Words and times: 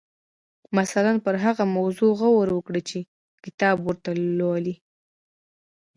مثلاً 0.79 1.13
پر 1.25 1.35
هغه 1.45 1.63
موضوع 1.77 2.11
غور 2.19 2.47
وکړئ 2.53 2.81
چې 2.89 2.99
کتاب 3.43 3.75
ورته 3.83 4.09
لولئ. 4.37 4.75